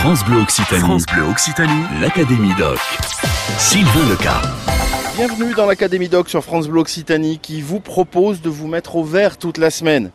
France 0.00 0.24
Bleu 0.24 0.40
Occitanie. 0.40 0.80
France 0.80 1.06
Bleu 1.12 1.24
Occitanie. 1.24 1.82
L'Académie 2.00 2.54
Doc. 2.56 2.78
Sylvain 3.58 4.08
Leca. 4.08 4.40
Bienvenue 5.16 5.54
dans 5.54 5.66
l'Académie 5.66 6.08
Doc 6.08 6.28
sur 6.28 6.44
France 6.44 6.68
Bleu 6.68 6.80
Occitanie 6.80 7.40
qui 7.40 7.60
vous 7.62 7.80
propose 7.80 8.40
de 8.40 8.48
vous 8.48 8.68
mettre 8.68 8.94
au 8.94 9.02
vert 9.02 9.38
toute 9.38 9.58
la 9.58 9.70
semaine. 9.70 10.12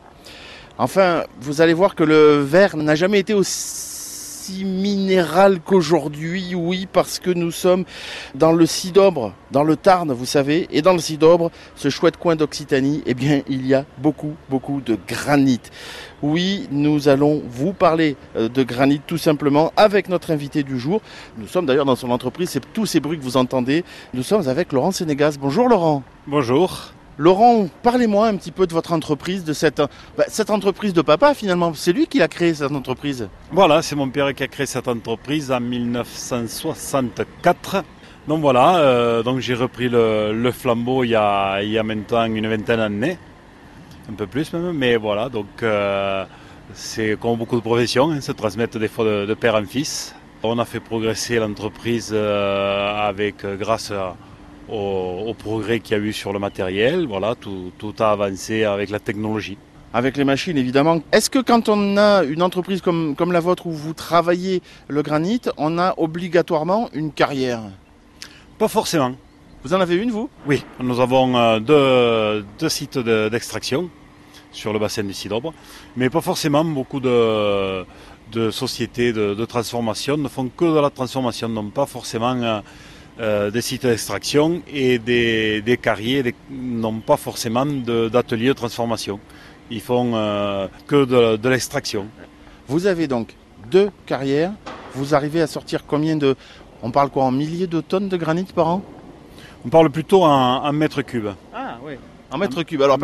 Enfin, 0.78 1.24
vous 1.38 1.60
allez 1.60 1.74
voir 1.74 1.94
que 1.94 2.02
le 2.02 2.38
vert 2.38 2.78
n'a 2.78 2.94
jamais 2.94 3.18
été 3.18 3.34
aussi 3.34 3.93
minéral 4.64 5.60
qu'aujourd'hui, 5.60 6.54
oui, 6.54 6.86
parce 6.92 7.18
que 7.18 7.30
nous 7.30 7.50
sommes 7.50 7.84
dans 8.34 8.52
le 8.52 8.66
Sidobre, 8.66 9.32
dans 9.50 9.64
le 9.64 9.76
Tarn, 9.76 10.12
vous 10.12 10.26
savez, 10.26 10.68
et 10.70 10.82
dans 10.82 10.92
le 10.92 10.98
Sidobre, 10.98 11.50
ce 11.76 11.88
chouette 11.88 12.16
coin 12.16 12.36
d'Occitanie, 12.36 13.02
eh 13.06 13.14
bien, 13.14 13.42
il 13.48 13.66
y 13.66 13.74
a 13.74 13.84
beaucoup, 13.98 14.34
beaucoup 14.50 14.80
de 14.80 14.98
granit. 15.08 15.60
Oui, 16.22 16.68
nous 16.70 17.08
allons 17.08 17.42
vous 17.48 17.72
parler 17.72 18.16
euh, 18.36 18.48
de 18.48 18.62
granit 18.62 19.00
tout 19.06 19.18
simplement 19.18 19.72
avec 19.76 20.08
notre 20.08 20.30
invité 20.30 20.62
du 20.62 20.78
jour. 20.78 21.00
Nous 21.38 21.46
sommes 21.46 21.66
d'ailleurs 21.66 21.84
dans 21.84 21.96
son 21.96 22.10
entreprise, 22.10 22.50
c'est 22.50 22.72
tous 22.72 22.86
ces 22.86 23.00
bruits 23.00 23.18
que 23.18 23.24
vous 23.24 23.36
entendez. 23.36 23.84
Nous 24.14 24.22
sommes 24.22 24.48
avec 24.48 24.72
Laurent 24.72 24.92
Sénégas. 24.92 25.36
Bonjour 25.40 25.68
Laurent. 25.68 26.02
Bonjour. 26.26 26.92
Laurent, 27.16 27.68
parlez-moi 27.84 28.26
un 28.26 28.36
petit 28.36 28.50
peu 28.50 28.66
de 28.66 28.72
votre 28.72 28.92
entreprise, 28.92 29.44
de 29.44 29.52
cette, 29.52 29.80
bah, 30.18 30.24
cette 30.26 30.50
entreprise 30.50 30.92
de 30.92 31.02
papa 31.02 31.34
finalement. 31.34 31.72
C'est 31.74 31.92
lui 31.92 32.08
qui 32.08 32.20
a 32.20 32.26
créé 32.26 32.54
cette 32.54 32.72
entreprise. 32.72 33.28
Voilà, 33.52 33.82
c'est 33.82 33.94
mon 33.94 34.08
père 34.08 34.34
qui 34.34 34.42
a 34.42 34.48
créé 34.48 34.66
cette 34.66 34.88
entreprise 34.88 35.52
en 35.52 35.60
1964. 35.60 37.84
Donc 38.26 38.40
voilà, 38.40 38.78
euh, 38.78 39.22
donc 39.22 39.38
j'ai 39.38 39.54
repris 39.54 39.88
le, 39.88 40.50
flambeau 40.50 41.04
il 41.04 41.10
y, 41.10 41.14
a, 41.14 41.60
maintenant 41.84 42.24
une 42.24 42.48
vingtaine 42.48 42.78
d'années, 42.78 43.16
un 44.10 44.14
peu 44.14 44.26
plus 44.26 44.52
même, 44.52 44.72
mais 44.72 44.96
voilà, 44.96 45.28
donc 45.28 45.62
euh, 45.62 46.24
c'est 46.72 47.16
comme 47.20 47.36
beaucoup 47.36 47.56
de 47.56 47.60
professions, 47.60 48.10
hein, 48.10 48.20
se 48.22 48.32
transmettre 48.32 48.78
des 48.78 48.88
fois 48.88 49.04
de, 49.04 49.34
père 49.34 49.54
en 49.54 49.64
fils. 49.64 50.16
On 50.42 50.58
a 50.58 50.64
fait 50.64 50.80
progresser 50.80 51.38
l'entreprise 51.38 52.10
euh, 52.12 53.08
avec 53.08 53.46
grâce 53.58 53.92
à 53.92 54.16
au, 54.68 55.34
progrès 55.38 55.80
qu'il 55.80 55.96
y 55.96 56.00
a 56.00 56.02
eu 56.02 56.12
sur 56.12 56.32
le 56.32 56.38
matériel. 56.38 57.06
Voilà, 57.06 57.34
tout, 57.34 57.94
a 57.98 58.12
avancé 58.12 58.64
avec 58.64 58.90
la 58.90 59.00
technologie. 59.00 59.58
Avec 59.92 60.16
les 60.16 60.24
machines, 60.24 60.56
évidemment. 60.56 61.00
Est-ce 61.12 61.30
que 61.30 61.38
quand 61.38 61.68
on 61.68 61.96
a 61.96 62.24
une 62.24 62.42
entreprise 62.42 62.80
comme, 62.80 63.14
comme 63.14 63.30
la 63.30 63.40
vôtre 63.40 63.66
où 63.66 63.72
vous 63.72 63.94
travaillez 63.94 64.60
le 64.88 65.02
granit, 65.02 65.42
on 65.56 65.78
a 65.78 65.94
obligatoirement 65.98 66.88
une 66.92 67.12
carrière? 67.12 67.60
Pas 68.58 68.68
forcément. 68.68 69.14
Vous 69.64 69.72
en 69.72 69.80
avez 69.80 69.96
une, 69.96 70.10
vous? 70.10 70.28
Oui, 70.46 70.62
nous 70.78 71.00
avons 71.00 71.36
euh, 71.36 72.42
deux, 72.58 72.68
sites 72.68 72.98
d'extraction 72.98 73.88
sur 74.52 74.72
le 74.74 74.78
bassin 74.78 75.02
du 75.02 75.14
Sidobre, 75.14 75.54
mais 75.96 76.10
pas 76.10 76.20
forcément 76.20 76.64
beaucoup 76.64 77.00
de, 77.00 77.86
sociétés 78.50 79.14
de, 79.14 79.44
transformation 79.46 80.18
ne 80.18 80.28
font 80.28 80.50
que 80.54 80.66
de 80.66 80.80
la 80.80 80.90
transformation, 80.90 81.48
non 81.48 81.70
pas 81.70 81.86
forcément 81.86 82.62
euh, 83.20 83.50
des 83.52 83.60
sites 83.60 83.86
d'extraction 83.86 84.60
et 84.66 84.98
des, 84.98 85.62
des 85.62 85.76
carriers 85.76 86.34
n'ont 86.50 86.98
pas 86.98 87.16
forcément 87.16 87.64
d'ateliers 87.64 88.48
de, 88.48 88.52
transformation. 88.54 89.20
Ils 89.70 89.80
font 89.80 90.12
euh, 90.14 90.66
que 90.88 91.04
de, 91.36 91.48
l'extraction. 91.48 92.08
Vous 92.66 92.86
avez 92.86 93.06
donc 93.06 93.36
deux 93.70 93.90
carrières. 94.06 94.52
Vous 94.94 95.14
arrivez 95.14 95.40
à 95.40 95.46
sortir 95.46 95.86
combien 95.86 96.16
de... 96.16 96.34
On 96.82 96.90
parle 96.90 97.10
quoi 97.10 97.24
en 97.24 97.30
milliers 97.30 97.68
de 97.68 97.80
tonnes 97.80 98.08
de 98.08 98.16
granit 98.16 98.46
par 98.52 98.66
an? 98.68 98.82
On 99.64 99.68
parle 99.68 99.90
plutôt 99.90 100.24
en, 100.24 100.72
mètres 100.72 101.02
cubes. 101.02 101.30
Ah 101.54 101.78
oui. 101.84 101.94
En 102.32 102.38
mètres 102.38 102.64
cubes. 102.64 102.82
Alors, 102.82 102.98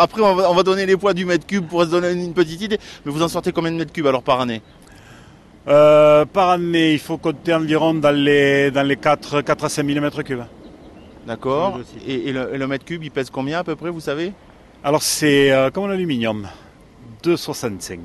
après, 0.00 0.22
on 0.22 0.34
va, 0.34 0.50
on 0.50 0.54
va, 0.54 0.62
donner 0.62 0.86
les 0.86 0.96
poids 0.96 1.12
du 1.12 1.26
mètre 1.26 1.46
cube 1.46 1.66
pour 1.66 1.82
se 1.82 1.88
donner 1.88 2.12
une 2.12 2.32
petite 2.32 2.62
idée. 2.62 2.78
Mais 3.04 3.12
vous 3.12 3.22
en 3.22 3.28
sortez 3.28 3.52
combien 3.52 3.70
de 3.70 3.76
mètres 3.76 3.92
cubes 3.92 4.06
alors 4.06 4.22
par 4.22 4.40
année? 4.40 4.62
Euh, 5.68 6.24
par 6.24 6.50
année, 6.50 6.94
il 6.94 6.98
faut 6.98 7.18
compter 7.18 7.52
environ 7.54 7.94
dans 7.94 8.14
les, 8.14 8.70
dans 8.70 8.82
les 8.82 8.96
4, 8.96 9.42
4 9.42 9.64
à 9.64 9.68
5 9.68 9.82
mm 9.82 10.10
cubes. 10.24 10.42
D'accord. 11.26 11.80
Et, 12.06 12.32
le, 12.32 12.66
mètre 12.66 12.84
cube, 12.84 13.04
il 13.04 13.10
pèse 13.10 13.30
combien 13.30 13.60
à 13.60 13.64
peu 13.64 13.76
près, 13.76 13.90
vous 13.90 14.00
savez? 14.00 14.32
Alors 14.82 15.02
c'est 15.02 15.52
euh, 15.52 15.70
comme 15.70 15.88
l'aluminium, 15.88 16.48
2,65. 17.22 17.98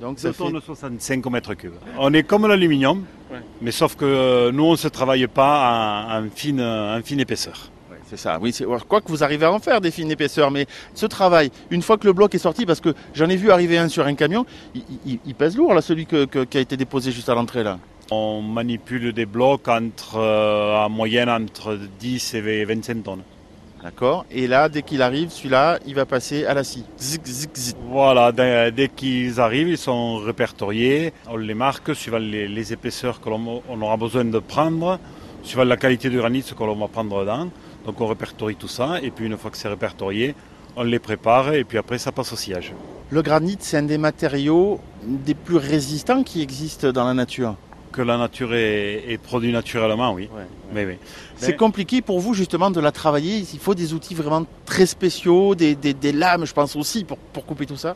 Donc 0.00 0.18
ça 0.18 0.32
fait... 0.32 0.44
65 0.64 1.26
au 1.26 1.30
mètre 1.30 1.54
cube. 1.54 1.72
On 1.98 2.12
est 2.12 2.22
comme 2.22 2.46
l'aluminium, 2.46 3.04
mais 3.62 3.70
sauf 3.70 3.96
que 3.96 4.04
euh, 4.04 4.52
nous, 4.52 4.64
on 4.64 4.72
ne 4.72 4.76
se 4.76 4.88
travaille 4.88 5.26
pas 5.26 6.06
en, 6.10 6.28
fine, 6.34 6.60
en 6.60 7.00
fine 7.02 7.20
épaisseur. 7.20 7.70
C'est 8.08 8.16
ça, 8.16 8.38
oui. 8.40 8.54
Quoi 8.88 9.02
que 9.02 9.08
vous 9.08 9.22
arrivez 9.22 9.44
à 9.44 9.52
en 9.52 9.58
faire 9.58 9.82
des 9.82 9.90
fines 9.90 10.10
épaisseurs, 10.10 10.50
mais 10.50 10.66
ce 10.94 11.04
travail, 11.04 11.50
une 11.70 11.82
fois 11.82 11.98
que 11.98 12.06
le 12.06 12.14
bloc 12.14 12.34
est 12.34 12.38
sorti, 12.38 12.64
parce 12.64 12.80
que 12.80 12.94
j'en 13.14 13.28
ai 13.28 13.36
vu 13.36 13.50
arriver 13.50 13.76
un 13.76 13.88
sur 13.88 14.06
un 14.06 14.14
camion, 14.14 14.46
il, 14.74 15.34
pèse 15.34 15.56
lourd, 15.56 15.74
là, 15.74 15.82
celui 15.82 16.06
qui 16.06 16.16
a 16.16 16.60
été 16.60 16.76
déposé 16.78 17.12
juste 17.12 17.28
à 17.28 17.34
l'entrée, 17.34 17.62
là. 17.62 17.78
On 18.10 18.40
manipule 18.40 19.12
des 19.12 19.26
blocs 19.26 19.68
entre, 19.68 20.16
euh, 20.16 20.78
en 20.78 20.88
moyenne 20.88 21.28
entre 21.28 21.78
10 22.00 22.34
et 22.34 22.64
25 22.64 23.02
tonnes. 23.02 23.22
D'accord 23.82 24.24
Et 24.30 24.46
là, 24.46 24.70
dès 24.70 24.80
qu'il 24.80 25.02
arrive, 25.02 25.30
celui-là, 25.30 25.78
il 25.86 25.94
va 25.94 26.06
passer 26.06 26.46
à 26.46 26.54
la 26.54 26.64
scie. 26.64 26.84
Voilà, 27.90 28.32
dès, 28.32 28.88
qu'ils 28.88 29.38
arrivent, 29.38 29.68
ils 29.68 29.76
sont 29.76 30.16
répertoriés. 30.16 31.12
On 31.28 31.36
les 31.36 31.54
marque 31.54 31.94
suivant 31.94 32.18
les, 32.18 32.48
les 32.48 32.72
épaisseurs 32.72 33.20
que 33.20 33.28
l'on 33.28 33.62
aura 33.82 33.96
besoin 33.98 34.24
de 34.24 34.38
prendre, 34.38 34.98
suivant 35.42 35.64
la 35.64 35.76
qualité 35.76 36.08
du 36.08 36.16
granit, 36.16 36.40
ce 36.40 36.54
que 36.54 36.64
l'on 36.64 36.74
va 36.74 36.88
prendre 36.88 37.20
dedans. 37.20 37.48
Donc 37.88 38.02
on 38.02 38.06
répertorie 38.06 38.54
tout 38.54 38.68
ça 38.68 39.00
et 39.02 39.10
puis 39.10 39.24
une 39.24 39.38
fois 39.38 39.50
que 39.50 39.56
c'est 39.56 39.66
répertorié, 39.66 40.34
on 40.76 40.82
les 40.82 40.98
prépare 40.98 41.54
et 41.54 41.64
puis 41.64 41.78
après 41.78 41.96
ça 41.96 42.12
passe 42.12 42.34
au 42.34 42.36
sillage. 42.36 42.74
Le 43.08 43.22
granit, 43.22 43.56
c'est 43.60 43.78
un 43.78 43.82
des 43.82 43.96
matériaux 43.96 44.78
des 45.02 45.32
plus 45.32 45.56
résistants 45.56 46.22
qui 46.22 46.42
existent 46.42 46.92
dans 46.92 47.06
la 47.06 47.14
nature. 47.14 47.54
Que 47.90 48.02
la 48.02 48.18
nature 48.18 48.52
est, 48.52 49.18
produit 49.22 49.52
naturellement, 49.52 50.12
oui. 50.12 50.28
Mais, 50.74 50.98
C'est 51.36 51.56
compliqué 51.56 52.02
pour 52.02 52.20
vous 52.20 52.34
justement 52.34 52.70
de 52.70 52.78
la 52.78 52.92
travailler. 52.92 53.38
Il 53.38 53.58
faut 53.58 53.74
des 53.74 53.94
outils 53.94 54.14
vraiment 54.14 54.44
très 54.66 54.84
spéciaux, 54.84 55.54
des, 55.54 56.12
lames, 56.12 56.44
je 56.44 56.52
pense 56.52 56.76
aussi, 56.76 57.06
pour, 57.06 57.46
couper 57.46 57.64
tout 57.64 57.78
ça. 57.78 57.94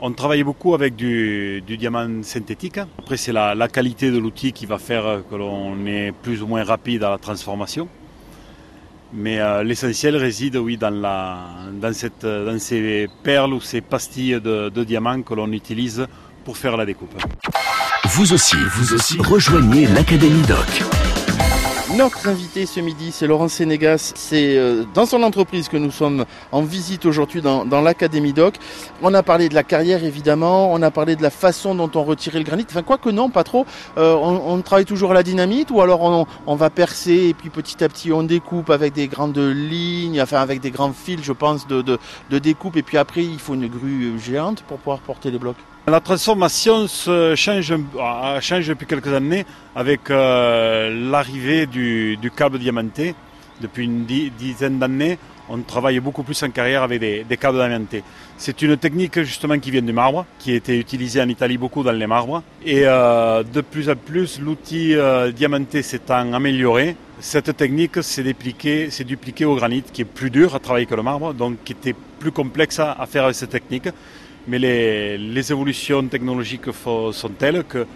On 0.00 0.12
travaille 0.12 0.44
beaucoup 0.44 0.72
avec 0.72 0.96
du, 0.96 1.62
diamant 1.68 2.22
synthétique. 2.22 2.78
Après, 2.98 3.18
c'est 3.18 3.32
la, 3.32 3.54
la, 3.54 3.68
qualité 3.68 4.10
de 4.10 4.16
l'outil 4.16 4.54
qui 4.54 4.64
va 4.64 4.78
faire 4.78 5.20
que 5.30 5.36
l'on 5.36 5.84
est 5.84 6.12
plus 6.22 6.40
ou 6.42 6.46
moins 6.46 6.64
rapide 6.64 7.04
à 7.04 7.10
la 7.10 7.18
transformation. 7.18 7.86
Mais 9.16 9.40
euh, 9.40 9.62
l'essentiel 9.62 10.16
réside, 10.16 10.56
oui, 10.56 10.76
dans, 10.76 10.90
la, 10.90 11.38
dans, 11.72 11.92
cette, 11.94 12.26
dans, 12.26 12.58
ces 12.58 13.08
perles 13.22 13.54
ou 13.54 13.60
ces 13.60 13.80
pastilles 13.80 14.40
de, 14.40 14.68
de 14.68 14.84
diamants 14.84 15.22
que 15.22 15.32
l'on 15.32 15.50
utilise 15.52 16.06
pour 16.44 16.56
faire 16.58 16.76
la 16.76 16.84
découpe. 16.84 17.14
Vous 18.10 18.32
aussi, 18.34 18.56
vous 18.74 18.94
aussi, 18.94 19.18
rejoignez 19.18 19.86
l'Académie 19.86 20.42
Doc. 20.42 20.95
Notre 21.94 22.26
invité 22.28 22.66
ce 22.66 22.80
midi, 22.80 23.12
c'est 23.12 23.28
Laurent 23.28 23.46
Sénégas. 23.46 24.12
C'est 24.16 24.56
euh, 24.56 24.82
dans 24.92 25.06
son 25.06 25.22
entreprise 25.22 25.68
que 25.68 25.76
nous 25.76 25.92
sommes 25.92 26.24
en 26.50 26.62
visite 26.62 27.06
aujourd'hui 27.06 27.40
dans, 27.40 27.64
l'Académie 27.80 28.32
Doc. 28.32 28.56
On 29.02 29.14
a 29.14 29.22
parlé 29.22 29.48
de 29.48 29.54
la 29.54 29.62
carrière 29.62 30.02
évidemment, 30.02 30.72
on 30.72 30.82
a 30.82 30.90
parlé 30.90 31.14
de 31.14 31.22
la 31.22 31.30
façon 31.30 31.76
dont 31.76 31.88
on 31.94 32.02
retirait 32.02 32.40
le 32.40 32.44
granit. 32.44 32.66
Enfin, 32.68 32.82
quoi 32.82 32.98
que 32.98 33.08
non, 33.08 33.30
pas 33.30 33.44
trop. 33.44 33.66
Euh, 33.98 34.14
on, 34.14 34.60
travaille 34.62 34.84
toujours 34.84 35.12
à 35.12 35.14
la 35.14 35.22
dynamite 35.22 35.70
ou 35.70 35.80
alors 35.80 36.26
on, 36.46 36.56
va 36.56 36.70
percer 36.70 37.28
et 37.28 37.34
puis 37.34 37.50
petit 37.50 37.84
à 37.84 37.88
petit 37.88 38.12
on 38.12 38.24
découpe 38.24 38.70
avec 38.70 38.92
des 38.92 39.06
grandes 39.06 39.38
lignes, 39.38 40.20
enfin 40.20 40.40
avec 40.40 40.60
des 40.60 40.72
grands 40.72 40.92
fils, 40.92 41.22
je 41.22 41.32
pense, 41.32 41.68
de, 41.68 41.82
de 41.82 42.38
découpe. 42.38 42.76
Et 42.76 42.82
puis 42.82 42.98
après, 42.98 43.22
il 43.22 43.38
faut 43.38 43.54
une 43.54 43.68
grue 43.68 44.18
géante 44.18 44.62
pour 44.62 44.78
pouvoir 44.78 44.98
porter 44.98 45.30
les 45.30 45.38
blocs. 45.38 45.56
La 45.88 46.00
transformation 46.00 46.88
change, 46.88 47.68
depuis 47.70 48.86
quelques 48.86 49.12
années 49.12 49.46
avec 49.76 50.10
euh, 50.10 51.10
l'arrivée 51.12 51.66
du, 51.66 52.18
câble 52.36 52.58
diamanté. 52.58 53.14
Depuis 53.60 53.84
une 53.84 54.04
dizaine 54.04 54.80
d'années, 54.80 55.16
on 55.48 55.58
travaille 55.58 56.00
beaucoup 56.00 56.24
plus 56.24 56.42
en 56.42 56.50
carrière 56.50 56.82
avec 56.82 56.98
des, 56.98 57.36
câbles 57.36 57.58
diamantés. 57.58 58.02
C'est 58.36 58.60
une 58.62 58.76
technique 58.76 59.22
justement 59.22 59.60
qui 59.60 59.70
vient 59.70 59.80
du 59.80 59.92
marbre, 59.92 60.26
qui 60.40 60.50
a 60.50 60.54
été 60.56 60.76
utilisée 60.76 61.22
en 61.22 61.28
Italie 61.28 61.56
beaucoup 61.56 61.84
dans 61.84 61.92
les 61.92 62.06
marbres. 62.08 62.42
Et 62.64 62.80
euh, 62.84 63.44
de 63.44 63.60
plus 63.60 63.88
en 63.88 63.94
plus, 63.94 64.40
l'outil 64.40 64.96
euh, 64.96 65.30
diamanté 65.30 65.82
s'étant 65.82 66.32
amélioré, 66.32 66.96
cette 67.20 67.56
technique 67.56 68.02
s'est 68.02 68.24
dupliquée, 68.24 68.88
dupliquée 69.06 69.44
au 69.44 69.54
granit, 69.54 69.84
qui 69.92 70.02
est 70.02 70.04
plus 70.04 70.30
dur 70.30 70.52
à 70.56 70.58
travailler 70.58 70.86
que 70.86 70.96
le 70.96 71.04
marbre, 71.04 71.32
donc 71.32 71.58
qui 71.64 71.74
était 71.74 71.94
plus 72.18 72.32
complexe 72.32 72.80
à 72.80 73.06
faire 73.06 73.22
avec 73.22 73.36
cette 73.36 73.50
technique 73.50 73.88
mais 74.48 74.58
les, 74.58 75.52
évolutions 75.52 76.06
technologiques 76.08 76.72
sont 76.74 77.28
telles 77.38 77.64
que 77.64 77.86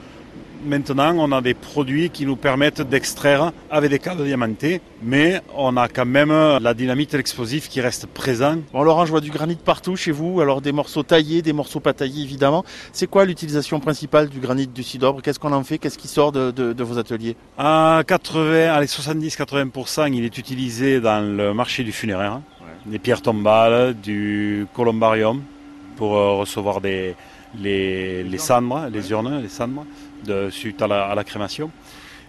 maintenant 0.64 1.14
on 1.16 1.32
a 1.32 1.40
des 1.40 1.54
produits 1.54 2.10
qui 2.10 2.26
nous 2.26 2.36
permettent 2.36 2.82
d'extraire 2.82 3.52
avec 3.70 3.90
des 3.90 3.98
câbles 3.98 4.24
diamantés, 4.24 4.80
mais 5.02 5.40
on 5.56 5.76
a 5.76 5.88
quand 5.88 6.04
même 6.04 6.30
la 6.30 6.74
dynamite 6.74 7.14
et 7.14 7.16
l'explosif 7.16 7.68
qui 7.68 7.80
reste 7.80 8.06
présent. 8.06 8.56
Bon 8.72 8.82
Laurent, 8.82 9.06
je 9.06 9.10
vois 9.10 9.20
du 9.20 9.30
granit 9.30 9.56
partout 9.56 9.96
chez 9.96 10.12
vous, 10.12 10.40
alors 10.40 10.60
des 10.60 10.72
morceaux 10.72 11.02
taillés, 11.02 11.42
des 11.42 11.52
morceaux 11.52 11.80
pas 11.80 11.92
taillés 11.92 12.22
évidemment. 12.22 12.64
C'est 12.92 13.08
quoi 13.08 13.24
l'utilisation 13.24 13.80
principale 13.80 14.28
du 14.28 14.40
granit 14.40 14.66
du 14.66 14.82
Sidobre 14.82 15.22
Qu'est-ce 15.22 15.38
qu'on 15.38 15.52
en 15.52 15.64
fait? 15.64 15.78
Qu'est-ce 15.78 15.98
qui 15.98 16.08
sort 16.08 16.32
de, 16.32 16.82
vos 16.82 16.98
ateliers? 16.98 17.36
À 17.58 18.02
80, 18.06 18.72
allez 18.72 18.86
70-80%, 18.86 20.12
il 20.12 20.24
est 20.24 20.38
utilisé 20.38 21.00
dans 21.00 21.24
le 21.24 21.54
marché 21.54 21.84
du 21.84 21.92
funéraire. 21.92 22.40
Des 22.86 22.98
pierres 22.98 23.20
tombales, 23.20 23.94
du 23.94 24.66
columbarium, 24.74 25.42
pour 26.00 26.16
euh, 26.16 26.36
recevoir 26.42 26.80
des, 26.80 27.14
les, 27.64 28.24
les 28.24 28.38
cendres, 28.38 28.88
les 28.90 29.10
urnes, 29.10 29.42
les 29.42 29.50
cendres, 29.50 29.84
de, 30.24 30.48
suite 30.48 30.80
à 30.80 30.88
la, 31.18 31.24
crémation. 31.24 31.70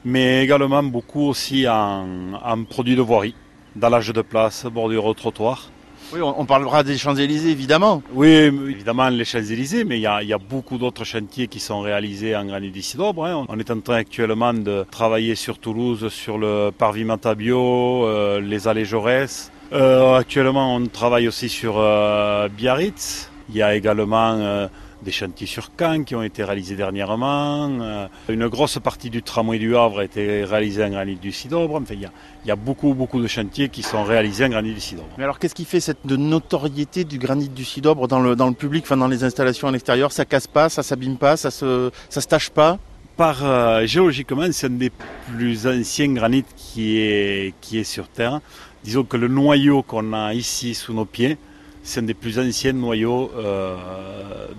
Mais 0.03 0.43
également 0.43 0.83
beaucoup 0.83 1.25
aussi 1.31 1.59
en, 1.69 2.33
en 2.33 2.63
produits 2.65 2.97
de 2.97 3.01
voirie, 3.01 3.35
dallage 3.73 4.11
de 4.19 4.23
place, 4.33 4.65
bordure 4.65 5.05
au 5.05 5.13
trottoir. 5.13 5.69
Oui, 6.13 6.19
on, 6.21 6.45
parlera 6.45 6.83
des 6.83 6.97
Champs-Élysées, 6.97 7.51
évidemment. 7.51 8.03
Oui, 8.13 8.27
évidemment, 8.27 9.07
les 9.07 9.23
Champs-Élysées, 9.23 9.85
mais 9.85 9.97
il 9.97 10.01
y, 10.01 10.33
a, 10.33 10.37
beaucoup 10.37 10.77
d'autres 10.77 11.05
chantiers 11.05 11.47
qui 11.47 11.61
sont 11.61 11.79
réalisés 11.79 12.35
en 12.35 12.43
granit 12.43 12.71
d'Isidore. 12.71 13.25
Hein. 13.25 13.45
On 13.47 13.57
est 13.57 13.71
en 13.71 13.79
train 13.79 13.99
actuellement 14.05 14.53
de 14.53 14.85
travailler 14.91 15.35
sur 15.35 15.59
Toulouse, 15.59 16.09
sur 16.09 16.37
le 16.37 16.71
parvis 16.77 17.05
bio, 17.37 18.05
euh, 18.05 18.41
les 18.41 18.67
allées 18.67 18.83
Jaurès. 18.83 19.49
Euh, 19.71 20.17
actuellement, 20.17 20.75
on 20.75 20.85
travaille 20.87 21.29
aussi 21.29 21.47
sur 21.47 21.75
euh, 21.77 22.49
Biarritz. 22.49 23.30
Il 23.51 23.57
y 23.57 23.61
a 23.61 23.75
également 23.75 24.35
euh, 24.37 24.67
des 25.03 25.11
chantiers 25.11 25.47
sur 25.47 25.71
Caen 25.77 26.03
qui 26.03 26.15
ont 26.15 26.23
été 26.23 26.43
réalisés 26.43 26.75
dernièrement. 26.77 27.69
Euh, 27.81 28.07
une 28.29 28.47
grosse 28.47 28.79
partie 28.79 29.09
du 29.09 29.23
tramway 29.23 29.59
du 29.59 29.75
Havre 29.75 29.99
a 29.99 30.03
été 30.05 30.45
réalisée 30.45 30.85
en 30.85 30.89
granit 30.89 31.15
du 31.15 31.33
Sidobre. 31.33 31.75
Enfin, 31.75 31.95
il, 31.95 32.09
y 32.47 32.51
a, 32.51 32.55
beaucoup, 32.55 32.93
beaucoup 32.93 33.21
de 33.21 33.27
chantiers 33.27 33.67
qui 33.67 33.83
sont 33.83 34.03
réalisés 34.03 34.45
en 34.45 34.49
granit 34.49 34.73
du 34.73 34.79
Sidobre. 34.79 35.09
Mais 35.17 35.25
alors, 35.25 35.37
qu'est-ce 35.37 35.55
qui 35.55 35.65
fait 35.65 35.81
cette 35.81 36.05
notoriété 36.05 37.03
du 37.03 37.17
granit 37.17 37.49
du 37.49 37.65
Sidobre 37.65 38.07
dans 38.07 38.21
le, 38.21 38.37
dans 38.37 38.47
le 38.47 38.53
public, 38.53 38.83
enfin, 38.85 38.97
dans 38.97 39.09
les 39.09 39.25
installations 39.25 39.67
à 39.67 39.71
l'extérieur? 39.71 40.13
Ça 40.13 40.23
casse 40.23 40.47
pas, 40.47 40.69
ça 40.69 40.81
s'abîme 40.81 41.17
pas, 41.17 41.35
ça 41.35 41.51
se, 41.51 41.91
ça 42.09 42.21
se 42.21 42.27
tâche 42.27 42.49
pas? 42.49 42.77
Par 43.17 43.43
euh, 43.43 43.85
géologiquement, 43.85 44.47
c'est 44.51 44.67
un 44.67 44.69
des 44.69 44.91
plus 45.27 45.67
anciens 45.67 46.13
granites 46.13 46.47
qui 46.55 46.99
est, 46.99 47.53
qui 47.59 47.79
est 47.79 47.83
sur 47.83 48.07
Terre. 48.07 48.39
Disons 48.83 49.03
que 49.03 49.17
le 49.17 49.27
noyau 49.27 49.83
qu'on 49.83 50.13
a 50.13 50.33
ici 50.33 50.73
sous 50.73 50.93
nos 50.93 51.05
pieds, 51.05 51.37
c'est 51.83 51.99
un 51.99 52.03
des 52.03 52.13
plus 52.13 52.39
anciens 52.39 52.73
noyaux 52.73 53.31
euh, 53.35 53.75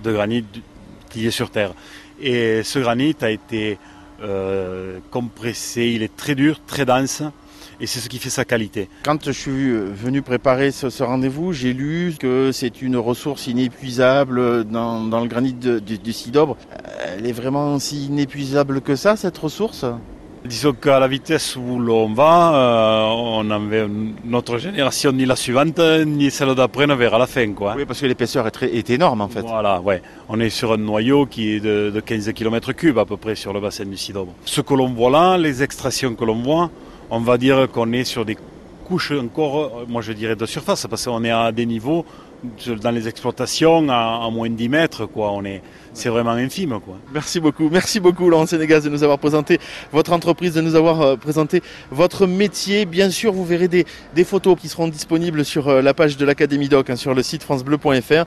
de 0.02 0.12
granit 0.12 0.44
qui 1.10 1.26
est 1.26 1.30
sur 1.30 1.50
Terre. 1.50 1.74
Et 2.20 2.62
ce 2.62 2.78
granit 2.78 3.16
a 3.20 3.30
été 3.30 3.78
euh, 4.22 4.98
compressé, 5.10 5.92
il 5.94 6.02
est 6.02 6.16
très 6.16 6.34
dur, 6.34 6.60
très 6.66 6.84
dense. 6.84 7.22
Et 7.80 7.86
c'est 7.86 7.98
ce 7.98 8.08
qui 8.08 8.18
fait 8.18 8.30
sa 8.30 8.44
qualité. 8.44 8.88
Quand 9.02 9.24
je 9.24 9.32
suis 9.32 9.72
venu 9.72 10.22
préparer 10.22 10.70
ce, 10.70 11.02
rendez-vous, 11.02 11.52
j'ai 11.52 11.72
lu 11.72 12.14
que 12.16 12.50
c'est 12.52 12.80
une 12.80 12.96
ressource 12.96 13.48
inépuisable 13.48 14.64
dans, 14.64 15.20
le 15.20 15.26
granit 15.26 15.52
du 15.52 16.12
Sidobre. 16.12 16.56
Elle 17.04 17.26
est 17.26 17.32
vraiment 17.32 17.80
si 17.80 18.06
inépuisable 18.06 18.82
que 18.82 18.94
ça, 18.94 19.16
cette 19.16 19.36
ressource? 19.36 19.84
Disons 20.44 20.72
qu'à 20.72 20.98
la 20.98 21.06
vitesse 21.06 21.54
où 21.54 21.78
l'on 21.78 22.12
va, 22.12 22.54
euh, 22.54 23.04
on 23.14 23.48
avait 23.50 23.86
notre 24.24 24.58
génération, 24.58 25.12
ni 25.12 25.24
la 25.24 25.36
suivante, 25.36 25.78
ni 26.04 26.32
celle 26.32 26.54
d'après 26.56 26.88
ne 26.88 26.94
verra 26.94 27.16
la 27.16 27.28
fin. 27.28 27.52
Quoi. 27.52 27.74
Oui, 27.76 27.84
parce 27.84 28.00
que 28.00 28.06
l'épaisseur 28.06 28.44
est, 28.48 28.62
est, 28.64 28.90
énorme 28.90 29.20
en 29.20 29.28
fait. 29.28 29.42
Voilà, 29.42 29.80
ouais. 29.80 30.02
On 30.28 30.40
est 30.40 30.50
sur 30.50 30.72
un 30.72 30.78
noyau 30.78 31.26
qui 31.26 31.54
est 31.54 31.60
de, 31.60 32.00
15 32.04 32.30
km3 32.30 32.98
à 32.98 33.04
peu 33.04 33.16
près 33.16 33.36
sur 33.36 33.52
le 33.52 33.60
bassin 33.60 33.84
du 33.84 33.96
Sidobre. 33.96 34.34
Ce 34.44 34.60
que 34.60 34.74
l'on 34.74 34.88
voit 34.88 35.10
là, 35.10 35.38
les 35.38 35.62
extractions 35.62 36.14
que 36.16 36.24
l'on 36.24 36.42
voit, 36.42 36.70
on 37.10 37.20
va 37.20 37.38
dire 37.38 37.68
qu'on 37.70 37.92
est 37.92 38.04
sur 38.04 38.24
des 38.24 38.36
couches 38.84 39.12
encore, 39.12 39.84
moi 39.86 40.02
je 40.02 40.12
dirais 40.12 40.34
de 40.34 40.46
surface, 40.46 40.88
parce 40.90 41.04
qu'on 41.04 41.22
est 41.22 41.30
à 41.30 41.52
des 41.52 41.66
niveaux 41.66 42.04
dans 42.80 42.90
les 42.90 43.08
exploitations 43.08 43.88
à, 43.88 44.28
moins 44.30 44.50
de 44.50 44.54
10 44.54 44.68
mètres, 44.68 45.06
quoi. 45.06 45.30
On 45.32 45.44
est, 45.44 45.62
c'est 45.92 46.08
vraiment 46.08 46.32
infime, 46.32 46.80
quoi. 46.84 46.98
Merci 47.12 47.40
beaucoup, 47.40 47.68
merci 47.70 48.00
beaucoup, 48.00 48.28
Laurent 48.28 48.46
Sénégal, 48.46 48.82
de 48.82 48.88
nous 48.88 49.02
avoir 49.02 49.18
présenté 49.18 49.60
votre 49.92 50.12
entreprise, 50.12 50.54
de 50.54 50.60
nous 50.60 50.74
avoir 50.74 51.00
euh, 51.02 51.16
présenté 51.16 51.62
votre 51.90 52.26
métier. 52.26 52.84
Bien 52.84 53.10
sûr, 53.10 53.32
vous 53.32 53.44
verrez 53.44 53.68
des, 53.68 53.84
photos 54.24 54.58
qui 54.58 54.68
seront 54.68 54.88
disponibles 54.88 55.44
sur 55.44 55.68
euh, 55.68 55.82
la 55.82 55.94
page 55.94 56.16
de 56.16 56.24
l'Académie 56.24 56.68
Doc, 56.68 56.90
hein, 56.90 56.96
sur 56.96 57.14
le 57.14 57.22
site 57.22 57.42
francebleu.fr. 57.42 58.24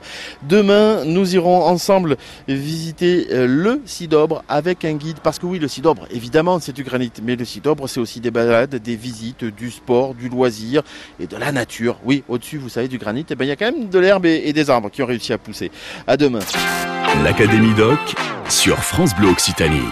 Demain, 0.48 1.04
nous 1.04 1.34
irons 1.34 1.62
ensemble 1.64 2.16
visiter 2.48 3.28
euh, 3.32 3.46
le 3.46 3.82
Sidobre 3.84 4.44
avec 4.48 4.84
un 4.84 4.94
guide, 4.94 5.18
parce 5.22 5.38
que 5.38 5.46
oui, 5.46 5.58
le 5.58 5.68
Sidobre, 5.68 6.06
évidemment, 6.10 6.58
c'est 6.58 6.74
du 6.74 6.84
granit, 6.84 7.12
mais 7.22 7.36
le 7.36 7.44
Sidobre, 7.44 7.88
c'est 7.88 8.00
aussi 8.00 8.20
des 8.20 8.30
balades, 8.30 8.76
des 8.76 8.96
visites, 8.96 9.44
du 9.44 9.70
sport, 9.70 10.14
du 10.14 10.28
loisir 10.28 10.82
et 11.20 11.26
de 11.26 11.36
la 11.36 11.52
nature. 11.52 11.98
Oui, 12.04 12.24
au-dessus, 12.28 12.58
vous 12.58 12.68
savez, 12.68 12.88
du 12.88 12.98
granit, 12.98 13.26
eh 13.28 13.34
ben, 13.34 13.44
il 13.44 13.48
y 13.48 13.52
a 13.52 13.56
quand 13.56 13.70
même 13.70 13.88
de 13.88 14.05
l'herbe 14.06 14.26
et, 14.26 14.52
des 14.52 14.70
arbres 14.70 14.90
qui 14.90 15.02
ont 15.02 15.06
réussi 15.06 15.32
à 15.32 15.38
pousser. 15.38 15.70
À 16.06 16.16
demain. 16.16 16.40
L'Académie 17.24 17.74
Doc 17.74 17.98
sur 18.48 18.78
France 18.78 19.14
Bleu 19.16 19.28
Occitanie. 19.28 19.90